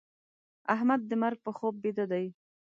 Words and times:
احمد 0.75 1.01
د 1.07 1.11
مرګ 1.23 1.37
په 1.45 1.51
خوب 1.57 1.73
بيده 1.83 2.05
دی. 2.11 2.25